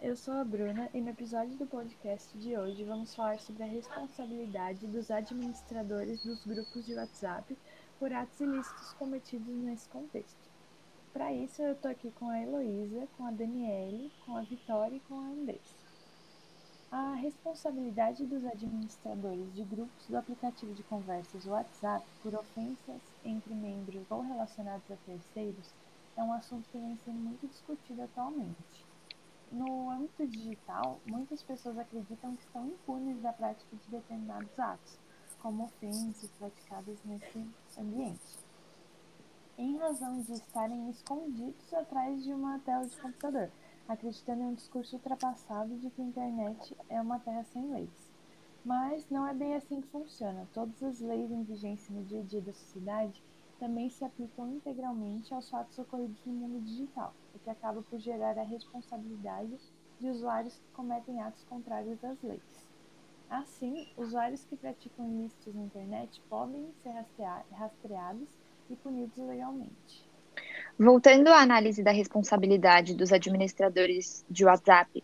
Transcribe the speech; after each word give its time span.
eu 0.00 0.14
sou 0.14 0.34
a 0.34 0.44
Bruna 0.44 0.88
e 0.94 1.00
no 1.00 1.10
episódio 1.10 1.56
do 1.56 1.66
podcast 1.66 2.36
de 2.38 2.56
hoje 2.56 2.84
vamos 2.84 3.14
falar 3.14 3.40
sobre 3.40 3.64
a 3.64 3.66
responsabilidade 3.66 4.86
dos 4.86 5.10
administradores 5.10 6.22
dos 6.22 6.44
grupos 6.44 6.86
de 6.86 6.94
WhatsApp 6.94 7.56
por 7.98 8.12
atos 8.12 8.38
ilícitos 8.38 8.92
cometidos 8.92 9.56
nesse 9.56 9.88
contexto. 9.88 10.38
Para 11.12 11.32
isso, 11.32 11.62
eu 11.62 11.72
estou 11.72 11.90
aqui 11.90 12.12
com 12.12 12.28
a 12.28 12.40
Heloísa, 12.40 13.08
com 13.16 13.26
a 13.26 13.32
Daniele, 13.32 14.12
com 14.24 14.36
a 14.36 14.42
Vitória 14.42 14.94
e 14.94 15.00
com 15.00 15.18
a 15.18 15.30
Andressa. 15.30 15.74
A 16.92 17.14
responsabilidade 17.14 18.24
dos 18.24 18.44
administradores 18.44 19.52
de 19.52 19.64
grupos 19.64 20.06
do 20.08 20.16
aplicativo 20.16 20.74
de 20.74 20.82
conversas 20.84 21.44
WhatsApp 21.44 22.06
por 22.22 22.34
ofensas 22.36 23.02
entre 23.24 23.52
membros 23.52 24.08
ou 24.10 24.20
relacionados 24.20 24.88
a 24.90 24.96
terceiros 25.04 25.74
é 26.16 26.22
um 26.22 26.32
assunto 26.32 26.68
que 26.70 26.78
vem 26.78 26.96
sendo 27.04 27.18
muito 27.18 27.48
discutido 27.48 28.02
atualmente. 28.02 28.87
No 29.50 29.90
âmbito 29.90 30.26
digital, 30.26 31.00
muitas 31.06 31.42
pessoas 31.42 31.78
acreditam 31.78 32.36
que 32.36 32.42
estão 32.42 32.66
impunes 32.66 33.18
da 33.22 33.32
prática 33.32 33.74
de 33.76 33.90
determinados 33.90 34.58
atos, 34.58 34.98
como 35.40 35.64
ofensas 35.64 36.30
praticadas 36.32 36.98
nesse 37.04 37.42
ambiente, 37.78 38.38
em 39.56 39.78
razão 39.78 40.20
de 40.20 40.32
estarem 40.32 40.90
escondidos 40.90 41.72
atrás 41.72 42.22
de 42.22 42.34
uma 42.34 42.58
tela 42.58 42.86
de 42.86 42.96
computador, 43.00 43.50
acreditando 43.88 44.42
em 44.42 44.46
um 44.48 44.54
discurso 44.54 44.96
ultrapassado 44.96 45.74
de 45.78 45.88
que 45.90 46.02
a 46.02 46.04
internet 46.04 46.76
é 46.90 47.00
uma 47.00 47.18
terra 47.18 47.44
sem 47.44 47.70
leis. 47.70 48.12
Mas 48.62 49.08
não 49.08 49.26
é 49.26 49.32
bem 49.32 49.54
assim 49.54 49.80
que 49.80 49.88
funciona. 49.88 50.46
Todas 50.52 50.82
as 50.82 51.00
leis 51.00 51.30
em 51.30 51.42
vigência 51.42 51.94
no 51.94 52.04
dia 52.04 52.20
a 52.20 52.24
dia 52.24 52.42
da 52.42 52.52
sociedade 52.52 53.22
também 53.58 53.90
se 53.90 54.04
aplicam 54.04 54.48
integralmente 54.48 55.34
aos 55.34 55.50
fatos 55.50 55.78
ocorridos 55.78 56.24
no 56.24 56.32
mundo 56.32 56.60
digital, 56.64 57.14
o 57.34 57.38
que 57.38 57.50
acaba 57.50 57.82
por 57.82 57.98
gerar 57.98 58.38
a 58.38 58.42
responsabilidade 58.42 59.58
de 59.98 60.08
usuários 60.08 60.54
que 60.54 60.72
cometem 60.72 61.20
atos 61.20 61.44
contrários 61.44 62.02
às 62.04 62.22
leis. 62.22 62.68
Assim, 63.28 63.86
usuários 63.96 64.44
que 64.44 64.56
praticam 64.56 65.06
ilícitos 65.10 65.54
na 65.54 65.62
internet 65.62 66.22
podem 66.30 66.72
ser 66.82 66.92
rastreados 67.50 68.28
e 68.70 68.76
punidos 68.76 69.18
legalmente. 69.18 70.08
Voltando 70.78 71.28
à 71.28 71.42
análise 71.42 71.82
da 71.82 71.90
responsabilidade 71.90 72.94
dos 72.94 73.12
administradores 73.12 74.24
de 74.30 74.44
WhatsApp 74.44 75.02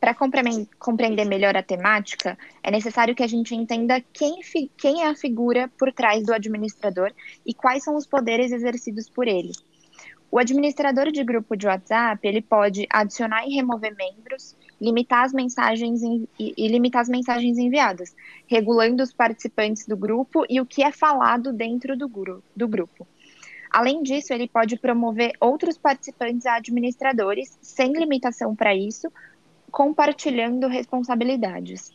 para 0.00 0.14
compreender 0.14 1.26
melhor 1.26 1.54
a 1.56 1.62
temática, 1.62 2.38
é 2.62 2.70
necessário 2.70 3.14
que 3.14 3.22
a 3.22 3.26
gente 3.26 3.54
entenda 3.54 4.00
quem, 4.12 4.40
quem 4.76 5.02
é 5.02 5.08
a 5.08 5.14
figura 5.14 5.70
por 5.78 5.92
trás 5.92 6.24
do 6.24 6.32
administrador 6.32 7.12
e 7.44 7.52
quais 7.52 7.84
são 7.84 7.94
os 7.94 8.06
poderes 8.06 8.50
exercidos 8.50 9.10
por 9.10 9.28
ele. 9.28 9.52
O 10.30 10.38
administrador 10.38 11.10
de 11.10 11.22
grupo 11.22 11.56
de 11.56 11.66
WhatsApp, 11.66 12.26
ele 12.26 12.40
pode 12.40 12.86
adicionar 12.88 13.46
e 13.46 13.54
remover 13.54 13.94
membros, 13.94 14.56
limitar 14.80 15.24
as 15.24 15.32
mensagens 15.32 16.00
e, 16.38 16.68
limitar 16.68 17.02
as 17.02 17.08
mensagens 17.08 17.58
enviadas, 17.58 18.14
regulando 18.46 19.02
os 19.02 19.12
participantes 19.12 19.86
do 19.86 19.96
grupo 19.96 20.46
e 20.48 20.60
o 20.60 20.66
que 20.66 20.82
é 20.82 20.92
falado 20.92 21.52
dentro 21.52 21.96
do, 21.96 22.08
do 22.56 22.68
grupo. 22.68 23.06
Além 23.70 24.02
disso, 24.02 24.32
ele 24.32 24.48
pode 24.48 24.78
promover 24.78 25.32
outros 25.40 25.76
participantes 25.76 26.46
a 26.46 26.56
administradores, 26.56 27.58
sem 27.60 27.92
limitação 27.92 28.54
para 28.54 28.74
isso, 28.74 29.12
compartilhando 29.70 30.66
responsabilidades. 30.66 31.92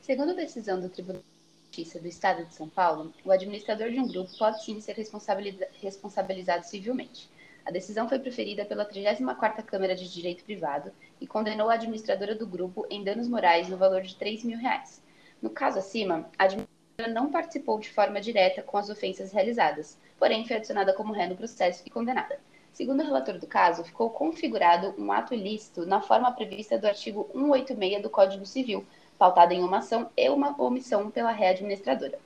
Segundo 0.00 0.30
a 0.30 0.34
decisão 0.34 0.80
do 0.80 0.88
Tribunal 0.88 1.20
de 1.20 1.64
Justiça 1.64 2.00
do 2.00 2.08
Estado 2.08 2.44
de 2.44 2.54
São 2.54 2.68
Paulo, 2.68 3.12
o 3.24 3.30
administrador 3.30 3.90
de 3.90 4.00
um 4.00 4.08
grupo 4.08 4.30
pode 4.38 4.64
sim 4.64 4.80
ser 4.80 4.94
responsabilizado 4.94 6.64
civilmente. 6.64 7.28
A 7.64 7.70
decisão 7.72 8.08
foi 8.08 8.20
preferida 8.20 8.64
pela 8.64 8.88
34ª 8.88 9.62
Câmara 9.64 9.96
de 9.96 10.08
Direito 10.08 10.44
Privado 10.44 10.92
e 11.20 11.26
condenou 11.26 11.68
a 11.68 11.74
administradora 11.74 12.34
do 12.34 12.46
grupo 12.46 12.86
em 12.88 13.02
danos 13.02 13.26
morais 13.26 13.68
no 13.68 13.76
valor 13.76 14.02
de 14.02 14.14
3 14.14 14.44
mil 14.44 14.58
reais. 14.58 15.02
No 15.42 15.50
caso 15.50 15.80
acima, 15.80 16.30
a 16.38 16.44
administradora 16.44 17.12
não 17.12 17.30
participou 17.30 17.80
de 17.80 17.90
forma 17.90 18.20
direta 18.20 18.62
com 18.62 18.78
as 18.78 18.88
ofensas 18.88 19.32
realizadas, 19.32 19.98
porém 20.16 20.46
foi 20.46 20.56
adicionada 20.56 20.92
como 20.92 21.12
ré 21.12 21.26
no 21.26 21.36
processo 21.36 21.82
e 21.84 21.90
condenada. 21.90 22.38
Segundo 22.76 23.00
o 23.00 23.06
relator 23.06 23.38
do 23.38 23.46
caso, 23.46 23.82
ficou 23.82 24.10
configurado 24.10 24.94
um 24.98 25.10
ato 25.10 25.32
ilícito 25.32 25.86
na 25.86 26.02
forma 26.02 26.30
prevista 26.30 26.78
do 26.78 26.86
artigo 26.86 27.26
186 27.32 28.02
do 28.02 28.10
Código 28.10 28.44
Civil, 28.44 28.84
pautada 29.18 29.54
em 29.54 29.64
uma 29.64 29.78
ação 29.78 30.10
e 30.14 30.28
uma 30.28 30.54
omissão 30.62 31.10
pela 31.10 31.32
ré 31.32 31.48
administradora. 31.48 32.18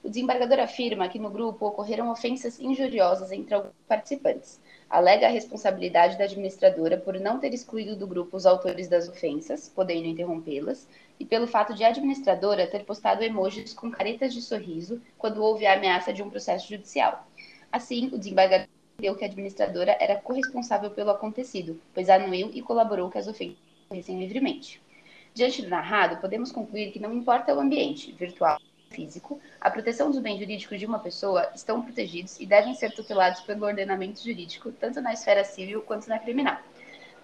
O 0.00 0.08
desembargador 0.08 0.60
afirma 0.60 1.08
que 1.08 1.18
no 1.18 1.28
grupo 1.28 1.66
ocorreram 1.66 2.12
ofensas 2.12 2.60
injuriosas 2.60 3.32
entre 3.32 3.52
alguns 3.52 3.72
participantes. 3.88 4.60
Alega 4.88 5.26
a 5.26 5.30
responsabilidade 5.30 6.16
da 6.16 6.26
administradora 6.26 6.96
por 6.96 7.18
não 7.18 7.40
ter 7.40 7.52
excluído 7.52 7.96
do 7.96 8.06
grupo 8.06 8.36
os 8.36 8.46
autores 8.46 8.86
das 8.86 9.08
ofensas, 9.08 9.68
podendo 9.68 10.06
interrompê-las, 10.06 10.86
e 11.18 11.24
pelo 11.24 11.48
fato 11.48 11.74
de 11.74 11.82
a 11.82 11.88
administradora 11.88 12.68
ter 12.68 12.84
postado 12.84 13.24
emojis 13.24 13.74
com 13.74 13.90
caretas 13.90 14.32
de 14.32 14.42
sorriso 14.42 15.02
quando 15.18 15.42
houve 15.42 15.66
a 15.66 15.74
ameaça 15.74 16.12
de 16.12 16.22
um 16.22 16.30
processo 16.30 16.68
judicial. 16.68 17.26
Assim, 17.72 18.06
o 18.12 18.16
desembargador 18.16 18.77
entendeu 18.98 19.14
que 19.14 19.24
a 19.24 19.28
administradora 19.28 19.96
era 20.00 20.20
corresponsável 20.20 20.90
pelo 20.90 21.12
acontecido, 21.12 21.80
pois 21.94 22.10
anuiu 22.10 22.50
e 22.52 22.60
colaborou 22.60 23.08
que 23.08 23.16
as 23.16 23.28
ofensas 23.28 23.56
ocorressem 23.86 24.18
livremente. 24.18 24.82
Diante 25.32 25.62
do 25.62 25.68
narrado, 25.68 26.20
podemos 26.20 26.50
concluir 26.50 26.90
que 26.90 26.98
não 26.98 27.14
importa 27.14 27.54
o 27.54 27.60
ambiente, 27.60 28.10
virtual 28.10 28.58
ou 28.60 28.96
físico, 28.96 29.40
a 29.60 29.70
proteção 29.70 30.10
dos 30.10 30.18
bens 30.18 30.40
jurídicos 30.40 30.80
de 30.80 30.84
uma 30.84 30.98
pessoa 30.98 31.48
estão 31.54 31.80
protegidos 31.80 32.40
e 32.40 32.46
devem 32.46 32.74
ser 32.74 32.90
tutelados 32.90 33.40
pelo 33.42 33.66
ordenamento 33.66 34.20
jurídico, 34.20 34.72
tanto 34.72 35.00
na 35.00 35.12
esfera 35.12 35.44
civil 35.44 35.80
quanto 35.82 36.08
na 36.08 36.18
criminal. 36.18 36.58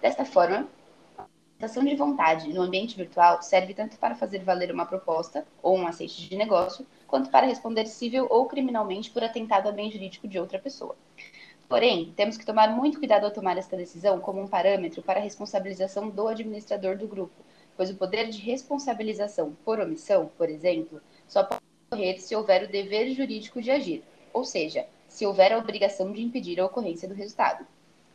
Desta 0.01 0.23
forma, 0.23 0.69
a 1.17 1.25
ação 1.65 1.83
de 1.83 1.93
vontade 1.93 2.53
no 2.53 2.61
ambiente 2.61 2.95
virtual 2.95 3.41
serve 3.41 3.73
tanto 3.73 3.97
para 3.97 4.15
fazer 4.15 4.39
valer 4.39 4.71
uma 4.71 4.85
proposta 4.85 5.45
ou 5.61 5.77
um 5.77 5.85
aceite 5.85 6.29
de 6.29 6.37
negócio, 6.37 6.87
quanto 7.05 7.29
para 7.29 7.45
responder 7.45 7.85
civil 7.85 8.27
ou 8.29 8.45
criminalmente 8.45 9.11
por 9.11 9.25
atentado 9.25 9.67
ao 9.67 9.73
bem 9.73 9.91
jurídico 9.91 10.25
de 10.25 10.39
outra 10.39 10.57
pessoa. 10.57 10.95
Porém, 11.67 12.13
temos 12.15 12.37
que 12.37 12.45
tomar 12.45 12.69
muito 12.69 12.99
cuidado 12.99 13.25
ao 13.25 13.31
tomar 13.31 13.57
esta 13.57 13.75
decisão 13.75 14.19
como 14.19 14.39
um 14.39 14.47
parâmetro 14.47 15.01
para 15.01 15.19
a 15.19 15.23
responsabilização 15.23 16.09
do 16.09 16.27
administrador 16.27 16.95
do 16.95 17.07
grupo, 17.07 17.33
pois 17.75 17.89
o 17.89 17.95
poder 17.95 18.29
de 18.29 18.37
responsabilização 18.37 19.57
por 19.65 19.79
omissão, 19.79 20.29
por 20.37 20.47
exemplo, 20.47 21.01
só 21.27 21.43
pode 21.43 21.63
ocorrer 21.87 22.21
se 22.21 22.35
houver 22.35 22.63
o 22.63 22.71
dever 22.71 23.11
jurídico 23.15 23.63
de 23.63 23.71
agir, 23.71 24.03
ou 24.31 24.43
seja, 24.43 24.85
se 25.07 25.25
houver 25.25 25.51
a 25.53 25.57
obrigação 25.57 26.11
de 26.11 26.21
impedir 26.21 26.59
a 26.59 26.65
ocorrência 26.67 27.07
do 27.07 27.15
resultado. 27.15 27.65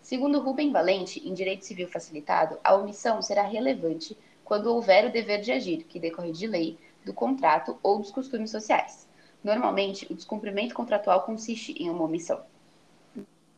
Segundo 0.01 0.41
Rubem 0.41 0.71
Valente, 0.71 1.21
em 1.29 1.35
Direito 1.35 1.65
Civil 1.65 1.89
Facilitado, 1.89 2.57
a 2.63 2.77
omissão 2.77 3.21
será 3.21 3.43
relevante 3.43 4.17
quando 4.45 4.73
houver 4.73 5.07
o 5.07 5.13
dever 5.13 5.41
de 5.41 5.51
agir, 5.51 5.83
que 5.85 5.99
decorre 5.99 6.31
de 6.31 6.47
lei, 6.47 6.79
do 7.05 7.13
contrato 7.13 7.77
ou 7.83 7.99
dos 7.99 8.13
costumes 8.13 8.51
sociais. 8.51 9.09
Normalmente, 9.43 10.07
o 10.09 10.15
descumprimento 10.15 10.75
contratual 10.75 11.23
consiste 11.23 11.73
em 11.73 11.91
uma 11.91 12.05
omissão 12.05 12.41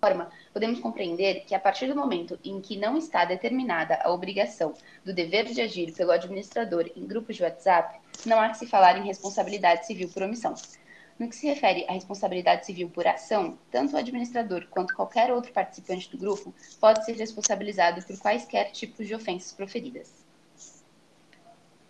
forma, 0.04 0.32
podemos 0.52 0.80
compreender 0.80 1.44
que 1.44 1.54
a 1.54 1.60
partir 1.60 1.86
do 1.86 1.94
momento 1.94 2.36
em 2.42 2.60
que 2.60 2.76
não 2.76 2.98
está 2.98 3.24
determinada 3.24 4.00
a 4.02 4.10
obrigação 4.10 4.74
do 5.04 5.14
dever 5.14 5.44
de 5.44 5.60
agir 5.60 5.92
pelo 5.92 6.10
administrador 6.10 6.90
em 6.96 7.06
grupos 7.06 7.36
de 7.36 7.44
WhatsApp, 7.44 8.00
não 8.26 8.40
há 8.40 8.48
que 8.48 8.58
se 8.58 8.66
falar 8.66 8.98
em 8.98 9.06
responsabilidade 9.06 9.86
civil 9.86 10.08
por 10.08 10.24
omissão. 10.24 10.54
No 11.16 11.28
que 11.28 11.36
se 11.36 11.46
refere 11.46 11.86
à 11.88 11.92
responsabilidade 11.92 12.66
civil 12.66 12.90
por 12.90 13.06
ação, 13.06 13.56
tanto 13.70 13.94
o 13.94 13.96
administrador 13.96 14.66
quanto 14.68 14.92
qualquer 14.92 15.32
outro 15.32 15.52
participante 15.52 16.10
do 16.10 16.18
grupo 16.18 16.52
pode 16.80 17.04
ser 17.04 17.12
responsabilizado 17.12 18.04
por 18.04 18.18
quaisquer 18.18 18.72
tipos 18.72 19.06
de 19.06 19.14
ofensas 19.14 19.52
proferidas. 19.52 20.10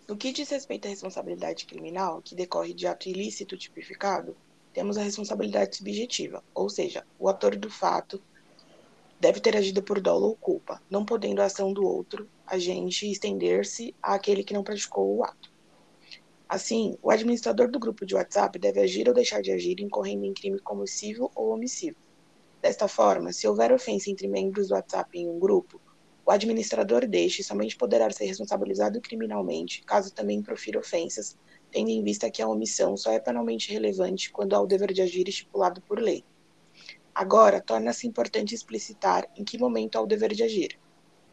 No 0.07 0.15
que 0.15 0.31
diz 0.31 0.51
respeito 0.51 0.85
à 0.85 0.89
responsabilidade 0.91 1.65
criminal, 1.65 2.21
que 2.21 2.35
decorre 2.35 2.75
de 2.75 2.85
ato 2.85 3.09
ilícito 3.09 3.57
tipificado, 3.57 4.37
temos 4.73 4.97
a 4.97 5.03
responsabilidade 5.03 5.77
subjetiva, 5.77 6.43
ou 6.53 6.69
seja, 6.69 7.05
o 7.19 7.27
autor 7.27 7.55
do 7.55 7.69
fato 7.69 8.21
deve 9.19 9.39
ter 9.39 9.55
agido 9.55 9.81
por 9.81 10.01
dolo 10.01 10.27
ou 10.27 10.35
culpa, 10.35 10.81
não 10.89 11.05
podendo 11.05 11.41
a 11.41 11.45
ação 11.45 11.71
do 11.71 11.85
outro 11.85 12.27
agente 12.45 13.09
estender-se 13.09 13.95
àquele 14.01 14.43
que 14.43 14.53
não 14.53 14.63
praticou 14.63 15.15
o 15.15 15.23
ato. 15.23 15.51
Assim, 16.49 16.97
o 17.01 17.09
administrador 17.09 17.71
do 17.71 17.79
grupo 17.79 18.05
de 18.05 18.15
WhatsApp 18.15 18.59
deve 18.59 18.79
agir 18.81 19.07
ou 19.07 19.13
deixar 19.13 19.41
de 19.41 19.51
agir 19.51 19.79
incorrendo 19.79 20.25
em 20.25 20.33
crime 20.33 20.59
comissivo 20.59 21.31
ou 21.35 21.53
omissivo. 21.53 21.97
Desta 22.61 22.87
forma, 22.87 23.31
se 23.31 23.47
houver 23.47 23.71
ofensa 23.71 24.09
entre 24.09 24.27
membros 24.27 24.67
do 24.67 24.73
WhatsApp 24.73 25.17
em 25.17 25.27
um 25.27 25.39
grupo, 25.39 25.79
o 26.25 26.31
administrador 26.31 27.07
deste 27.07 27.43
somente 27.43 27.75
poderá 27.75 28.09
ser 28.11 28.25
responsabilizado 28.25 29.01
criminalmente 29.01 29.83
caso 29.83 30.13
também 30.13 30.41
profira 30.41 30.79
ofensas 30.79 31.37
tendo 31.73 31.89
em 31.89 32.03
vista 32.03 32.29
que 32.29 32.39
a 32.39 32.47
omissão 32.47 32.95
só 32.95 33.11
é 33.11 33.19
penalmente 33.19 33.73
relevante 33.73 34.31
quando 34.31 34.53
há 34.53 34.61
o 34.61 34.67
dever 34.67 34.93
de 34.93 35.01
agir 35.01 35.27
estipulado 35.27 35.81
por 35.81 35.99
lei. 35.99 36.23
Agora, 37.15 37.59
torna-se 37.59 38.05
importante 38.05 38.53
explicitar 38.53 39.27
em 39.35 39.43
que 39.43 39.57
momento 39.57 39.95
há 39.95 40.01
o 40.01 40.05
dever 40.05 40.33
de 40.35 40.43
agir. 40.43 40.79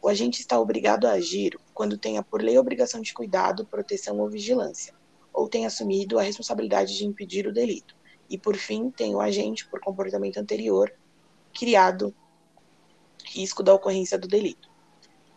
O 0.01 0.09
agente 0.09 0.39
está 0.39 0.59
obrigado 0.59 1.05
a 1.05 1.11
agir 1.11 1.55
quando 1.75 1.95
tenha 1.95 2.23
por 2.23 2.41
lei 2.41 2.57
obrigação 2.57 3.01
de 3.01 3.13
cuidado, 3.13 3.67
proteção 3.67 4.19
ou 4.19 4.27
vigilância, 4.27 4.95
ou 5.31 5.47
tenha 5.47 5.67
assumido 5.67 6.17
a 6.17 6.23
responsabilidade 6.23 6.97
de 6.97 7.05
impedir 7.05 7.45
o 7.45 7.53
delito, 7.53 7.95
e 8.27 8.35
por 8.35 8.57
fim 8.57 8.89
tem 8.89 9.13
o 9.13 9.21
agente, 9.21 9.67
por 9.69 9.79
comportamento 9.79 10.37
anterior, 10.37 10.91
criado 11.53 12.15
risco 13.23 13.61
da 13.61 13.75
ocorrência 13.75 14.17
do 14.17 14.27
delito. 14.27 14.70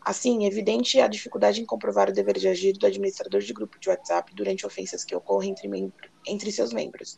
Assim, 0.05 0.45
é 0.45 0.49
evidente 0.49 1.01
a 1.01 1.09
dificuldade 1.09 1.63
em 1.63 1.65
comprovar 1.65 2.11
o 2.11 2.13
dever 2.13 2.39
de 2.39 2.47
agir 2.47 2.75
do 2.75 2.87
administrador 2.87 3.41
de 3.41 3.53
grupo 3.55 3.79
de 3.79 3.89
WhatsApp 3.89 4.35
durante 4.35 4.67
ofensas 4.67 5.03
que 5.03 5.17
ocorrem 5.17 5.53
entre, 5.53 5.93
entre 6.27 6.53
seus 6.53 6.75
membros. 6.75 7.17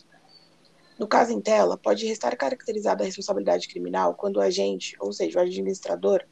No 0.97 1.09
caso 1.09 1.33
em 1.33 1.41
tela, 1.41 1.77
pode 1.77 2.07
restar 2.07 2.37
caracterizada 2.37 3.03
a 3.03 3.07
responsabilidade 3.07 3.67
criminal 3.67 4.15
quando 4.15 4.37
o 4.37 4.41
agente, 4.41 4.97
ou 5.01 5.13
seja, 5.13 5.39
o 5.39 5.43
administrador, 5.43 6.25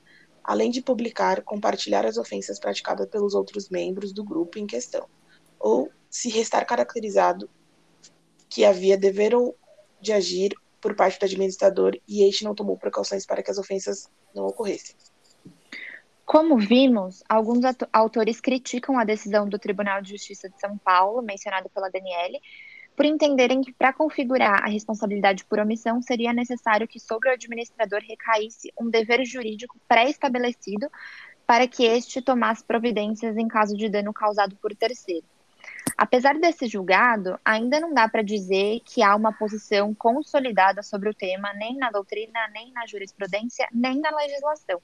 além 0.44 0.70
de 0.70 0.80
publicar, 0.80 1.42
compartilhar 1.42 2.06
as 2.06 2.16
ofensas 2.16 2.60
praticadas 2.60 3.08
pelos 3.08 3.34
outros 3.34 3.68
membros 3.68 4.12
do 4.12 4.22
grupo 4.22 4.56
em 4.56 4.66
questão, 4.66 5.08
ou 5.58 5.90
se 6.08 6.30
restar 6.30 6.64
caracterizado 6.64 7.50
que 8.48 8.64
havia 8.64 8.96
dever 8.96 9.32
de 10.00 10.12
agir 10.12 10.54
por 10.80 10.94
parte 10.94 11.18
do 11.18 11.24
administrador 11.24 11.98
e 12.06 12.22
este 12.22 12.44
não 12.44 12.54
tomou 12.54 12.78
precauções 12.78 13.26
para 13.26 13.42
que 13.42 13.50
as 13.50 13.58
ofensas 13.58 14.08
não 14.32 14.46
ocorressem. 14.46 14.94
Como 16.24 16.56
vimos, 16.56 17.22
alguns 17.28 17.64
autores 17.92 18.40
criticam 18.40 18.98
a 18.98 19.04
decisão 19.04 19.46
do 19.46 19.58
Tribunal 19.58 20.00
de 20.00 20.10
Justiça 20.10 20.48
de 20.48 20.58
São 20.58 20.78
Paulo, 20.78 21.20
mencionada 21.20 21.68
pela 21.68 21.90
Daniele, 21.90 22.40
por 22.96 23.04
entenderem 23.04 23.60
que 23.60 23.72
para 23.72 23.92
configurar 23.92 24.62
a 24.64 24.68
responsabilidade 24.68 25.44
por 25.44 25.58
omissão 25.58 26.00
seria 26.00 26.32
necessário 26.32 26.88
que 26.88 26.98
sobre 26.98 27.28
o 27.28 27.32
administrador 27.32 28.00
recaísse 28.00 28.72
um 28.80 28.88
dever 28.88 29.24
jurídico 29.24 29.78
pré-estabelecido 29.86 30.88
para 31.46 31.68
que 31.68 31.84
este 31.84 32.22
tomasse 32.22 32.64
providências 32.64 33.36
em 33.36 33.46
caso 33.46 33.76
de 33.76 33.88
dano 33.88 34.12
causado 34.12 34.56
por 34.56 34.74
terceiro. 34.74 35.26
Apesar 35.96 36.38
desse 36.38 36.66
julgado, 36.66 37.38
ainda 37.44 37.80
não 37.80 37.92
dá 37.92 38.08
para 38.08 38.22
dizer 38.22 38.80
que 38.80 39.02
há 39.02 39.14
uma 39.14 39.32
posição 39.32 39.94
consolidada 39.94 40.82
sobre 40.82 41.10
o 41.10 41.14
tema, 41.14 41.52
nem 41.54 41.76
na 41.76 41.90
doutrina, 41.90 42.48
nem 42.52 42.72
na 42.72 42.86
jurisprudência, 42.86 43.68
nem 43.72 44.00
na 44.00 44.10
legislação. 44.10 44.80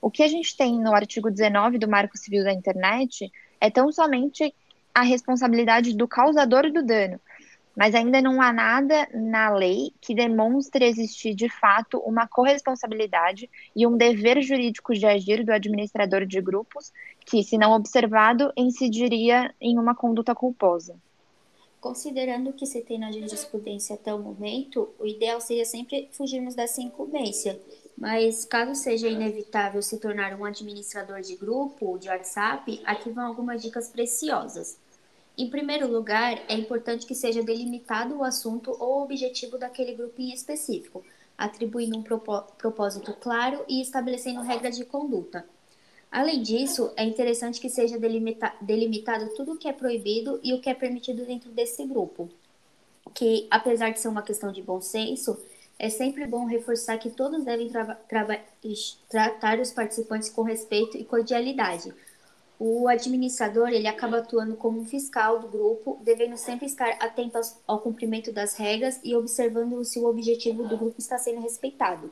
O 0.00 0.10
que 0.10 0.22
a 0.22 0.28
gente 0.28 0.56
tem 0.56 0.80
no 0.80 0.94
artigo 0.94 1.30
19 1.30 1.78
do 1.78 1.88
Marco 1.88 2.16
Civil 2.16 2.44
da 2.44 2.52
Internet 2.52 3.30
é 3.60 3.70
tão 3.70 3.90
somente 3.90 4.54
a 4.94 5.02
responsabilidade 5.02 5.96
do 5.96 6.08
causador 6.08 6.70
do 6.72 6.84
dano, 6.84 7.20
mas 7.76 7.94
ainda 7.94 8.20
não 8.20 8.42
há 8.42 8.52
nada 8.52 9.08
na 9.14 9.50
lei 9.50 9.92
que 10.00 10.14
demonstre 10.14 10.84
existir 10.84 11.34
de 11.34 11.48
fato 11.48 11.98
uma 11.98 12.26
corresponsabilidade 12.26 13.48
e 13.74 13.86
um 13.86 13.96
dever 13.96 14.42
jurídico 14.42 14.94
de 14.94 15.06
agir 15.06 15.44
do 15.44 15.52
administrador 15.52 16.26
de 16.26 16.40
grupos 16.40 16.92
que, 17.24 17.44
se 17.44 17.56
não 17.56 17.72
observado, 17.72 18.52
incidiria 18.56 19.54
em 19.60 19.78
uma 19.78 19.94
conduta 19.94 20.34
culposa. 20.34 20.96
Considerando 21.80 22.50
o 22.50 22.52
que 22.52 22.66
se 22.66 22.80
tem 22.80 22.98
na 22.98 23.12
jurisprudência 23.12 23.94
até 23.94 24.12
o 24.12 24.18
momento, 24.18 24.88
o 24.98 25.06
ideal 25.06 25.40
seria 25.40 25.64
sempre 25.64 26.08
fugirmos 26.10 26.56
dessa 26.56 26.82
incumbência. 26.82 27.60
Mas 28.00 28.44
caso 28.44 28.76
seja 28.76 29.08
inevitável 29.08 29.82
se 29.82 29.98
tornar 29.98 30.32
um 30.38 30.44
administrador 30.44 31.20
de 31.20 31.34
grupo 31.34 31.98
de 31.98 32.08
WhatsApp, 32.08 32.80
aqui 32.84 33.10
vão 33.10 33.26
algumas 33.26 33.60
dicas 33.60 33.88
preciosas. 33.88 34.78
Em 35.36 35.50
primeiro 35.50 35.90
lugar, 35.90 36.40
é 36.48 36.54
importante 36.54 37.04
que 37.04 37.14
seja 37.14 37.42
delimitado 37.42 38.16
o 38.16 38.22
assunto 38.22 38.70
ou 38.78 39.02
objetivo 39.02 39.58
daquele 39.58 39.94
grupo 39.94 40.20
em 40.20 40.32
específico, 40.32 41.04
atribuindo 41.36 41.98
um 41.98 42.02
propósito 42.02 43.12
claro 43.14 43.64
e 43.68 43.82
estabelecendo 43.82 44.42
regras 44.42 44.76
de 44.76 44.84
conduta. 44.84 45.44
Além 46.10 46.40
disso, 46.40 46.92
é 46.96 47.04
interessante 47.04 47.60
que 47.60 47.68
seja 47.68 47.98
delimita 47.98 48.54
delimitado 48.60 49.34
tudo 49.34 49.54
o 49.54 49.58
que 49.58 49.68
é 49.68 49.72
proibido 49.72 50.38
e 50.42 50.54
o 50.54 50.60
que 50.60 50.70
é 50.70 50.74
permitido 50.74 51.26
dentro 51.26 51.50
desse 51.50 51.84
grupo. 51.84 52.28
Que, 53.12 53.48
apesar 53.50 53.90
de 53.90 53.98
ser 53.98 54.08
uma 54.08 54.22
questão 54.22 54.52
de 54.52 54.62
bom 54.62 54.80
senso, 54.80 55.36
é 55.78 55.88
sempre 55.88 56.26
bom 56.26 56.44
reforçar 56.44 56.98
que 56.98 57.10
todos 57.10 57.44
devem 57.44 57.68
tra 57.68 57.98
tratar 59.08 59.60
os 59.60 59.70
participantes 59.70 60.28
com 60.28 60.42
respeito 60.42 60.96
e 60.96 61.04
cordialidade 61.04 61.94
o 62.58 62.88
administrador 62.88 63.68
ele 63.68 63.86
acaba 63.86 64.18
atuando 64.18 64.56
como 64.56 64.80
um 64.80 64.84
fiscal 64.84 65.38
do 65.38 65.46
grupo, 65.46 66.00
devendo 66.02 66.36
sempre 66.36 66.66
estar 66.66 66.90
atento 66.98 67.38
ao 67.66 67.80
cumprimento 67.80 68.32
das 68.32 68.56
regras 68.56 68.98
e 69.04 69.14
observando 69.14 69.84
se 69.84 70.00
o 70.00 70.06
objetivo 70.06 70.66
do 70.66 70.76
grupo 70.76 70.96
está 70.98 71.16
sendo 71.18 71.40
respeitado. 71.40 72.10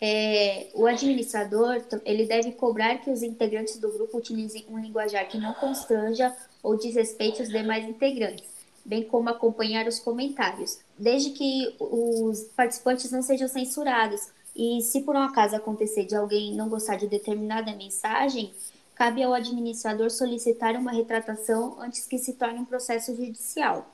É, 0.00 0.66
o 0.74 0.86
administrador 0.86 1.80
ele 2.04 2.26
deve 2.26 2.52
cobrar 2.52 2.98
que 2.98 3.10
os 3.10 3.22
integrantes 3.22 3.78
do 3.78 3.88
grupo 3.92 4.18
utilizem 4.18 4.66
um 4.68 4.78
linguajar 4.78 5.28
que 5.28 5.38
não 5.38 5.54
constranja 5.54 6.34
ou 6.60 6.76
desrespeite 6.76 7.40
os 7.40 7.48
demais 7.48 7.88
integrantes, 7.88 8.44
bem 8.84 9.04
como 9.04 9.28
acompanhar 9.28 9.86
os 9.86 10.00
comentários, 10.00 10.80
desde 10.98 11.30
que 11.30 11.74
os 11.78 12.42
participantes 12.56 13.10
não 13.10 13.22
sejam 13.22 13.48
censurados. 13.48 14.28
E 14.54 14.80
se 14.82 15.00
por 15.00 15.16
um 15.16 15.22
acaso 15.22 15.56
acontecer 15.56 16.04
de 16.04 16.14
alguém 16.14 16.54
não 16.54 16.68
gostar 16.68 16.96
de 16.96 17.08
determinada 17.08 17.74
mensagem, 17.74 18.52
cabe 18.94 19.22
ao 19.22 19.32
administrador 19.34 20.10
solicitar 20.10 20.76
uma 20.76 20.92
retratação 20.92 21.76
antes 21.80 22.06
que 22.06 22.18
se 22.18 22.34
torne 22.34 22.60
um 22.60 22.64
processo 22.64 23.14
judicial. 23.16 23.90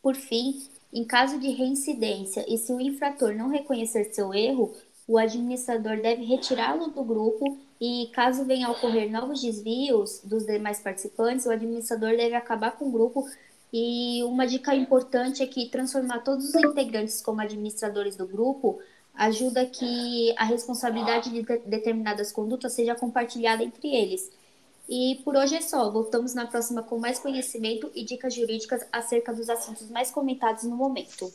Por 0.00 0.14
fim, 0.14 0.62
em 0.92 1.04
caso 1.04 1.38
de 1.38 1.50
reincidência 1.50 2.44
e 2.48 2.56
se 2.56 2.72
o 2.72 2.80
infrator 2.80 3.34
não 3.34 3.48
reconhecer 3.48 4.04
seu 4.14 4.32
erro, 4.32 4.72
o 5.06 5.18
administrador 5.18 6.00
deve 6.00 6.24
retirá-lo 6.24 6.88
do 6.88 7.04
grupo 7.04 7.58
e, 7.80 8.10
caso 8.12 8.44
venha 8.44 8.66
a 8.66 8.70
ocorrer 8.70 9.10
novos 9.10 9.40
desvios 9.40 10.20
dos 10.24 10.44
demais 10.44 10.80
participantes, 10.80 11.46
o 11.46 11.50
administrador 11.50 12.16
deve 12.16 12.34
acabar 12.34 12.72
com 12.72 12.88
o 12.88 12.90
grupo. 12.90 13.28
E 13.78 14.24
uma 14.24 14.46
dica 14.46 14.74
importante 14.74 15.42
é 15.42 15.46
que 15.46 15.68
transformar 15.68 16.20
todos 16.20 16.48
os 16.48 16.54
integrantes 16.54 17.20
como 17.20 17.42
administradores 17.42 18.16
do 18.16 18.26
grupo 18.26 18.80
ajuda 19.12 19.66
que 19.66 20.34
a 20.38 20.44
responsabilidade 20.44 21.28
de 21.28 21.42
determinadas 21.42 22.32
condutas 22.32 22.72
seja 22.72 22.94
compartilhada 22.94 23.62
entre 23.62 23.94
eles. 23.94 24.32
E 24.88 25.20
por 25.22 25.36
hoje 25.36 25.56
é 25.56 25.60
só. 25.60 25.90
Voltamos 25.90 26.32
na 26.32 26.46
próxima 26.46 26.82
com 26.82 26.98
mais 26.98 27.18
conhecimento 27.18 27.90
e 27.94 28.02
dicas 28.02 28.32
jurídicas 28.32 28.80
acerca 28.90 29.30
dos 29.34 29.50
assuntos 29.50 29.90
mais 29.90 30.10
comentados 30.10 30.64
no 30.64 30.74
momento. 30.74 31.30